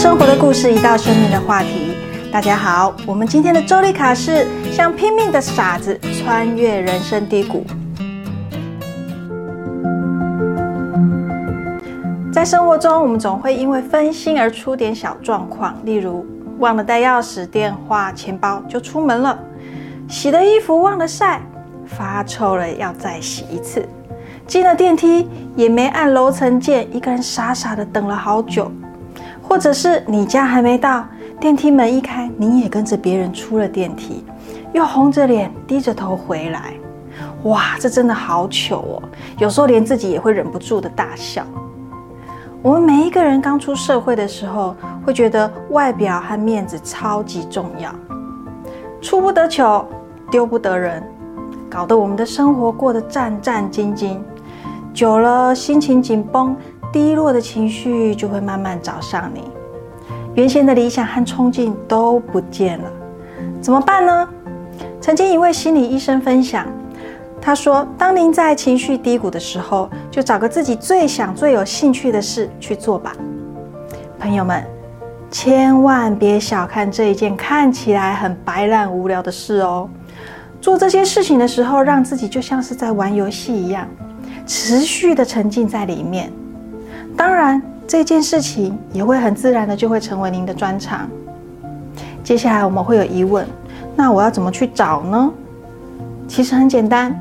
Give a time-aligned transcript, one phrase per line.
[0.00, 1.94] 生活的故事，一道生命的话题。
[2.32, 7.66] 大家好，我们今天的周丽卡是像拼命的傻子穿越人生低谷。
[12.32, 16.24] 在生活中，我们总会因为分心而出点小状况，例如
[16.60, 19.36] 忘了带钥匙、电话、钱包就出门了；
[20.08, 21.42] 洗的衣服忘了晒，
[21.84, 23.82] 发臭了要再洗一次；
[24.46, 28.64] 进了电梯也没按楼层键，一个人傻傻的等了好久；
[29.50, 31.04] 或者是你家还没到，
[31.40, 34.24] 电梯门一开，你也跟着别人出了电梯，
[34.72, 36.72] 又红着脸低着头回来。
[37.42, 39.02] 哇，这真的好糗哦！
[39.38, 41.44] 有时候连自己也会忍不住的大笑。
[42.62, 47.92] 我们每一个人刚出社会的时候，会觉得外表和面子超级重要，
[49.02, 49.84] 出不得糗，
[50.30, 51.02] 丢不得人，
[51.68, 54.16] 搞得我们的生活过得战战兢兢。
[54.94, 56.54] 久了，心情紧绷，
[56.92, 59.42] 低落的情绪就会慢慢找上你，
[60.34, 62.90] 原先的理想和冲劲都不见了，
[63.60, 64.28] 怎么办呢？
[65.00, 66.66] 曾经一位心理医生分享。
[67.40, 73.14] 他说：“当您在情绪低谷的时候，就找个自己最想、最有兴趣的事去做吧。”
[74.20, 74.62] 朋友们，
[75.30, 79.88] 千万别小看这一件看起来很白烂无聊的事哦。
[80.60, 83.88] 做这些事情的时候，让自己就像是在玩游戏一样，
[84.46, 86.30] 持续的沉浸在里面。
[87.20, 91.06] 当然，这件事情也会很自然的就会成为您的专长。
[92.24, 93.46] 接下来我们会有疑问：
[93.94, 95.30] 那我要怎么去找呢？
[96.26, 97.14] 其实很简单。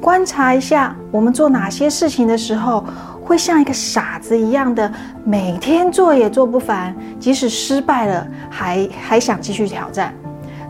[0.00, 2.84] 观察一下，我们做哪些事情的时候，
[3.22, 4.90] 会像一个傻子一样的
[5.24, 10.14] 每天做也做不烦，即使失败了，还还想继续挑战。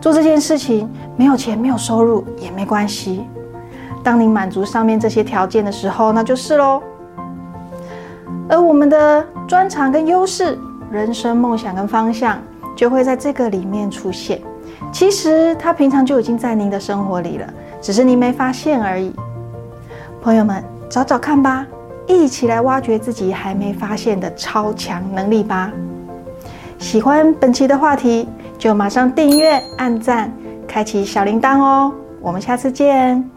[0.00, 3.22] 做这件事情没有钱、没有收入也没关系。
[4.03, 6.83] 当你满足上面这些条件的时候，那就是喽。
[8.48, 10.59] 而我们的专长跟优势、
[10.91, 12.39] 人生梦想跟方向，
[12.77, 14.41] 就会在这个里面出现。
[14.92, 17.47] 其实它平常就已经在您的生活里了，
[17.81, 19.12] 只是您没发现而已。
[20.21, 21.66] 朋友们，找找看吧，
[22.06, 25.72] 一起来挖掘自己还没发现的超强能力吧！
[26.78, 28.28] 喜欢本期的话题，
[28.59, 30.31] 就马上订阅、按赞、
[30.69, 31.93] 开启小铃铛哦！
[32.21, 33.34] 我们下次见。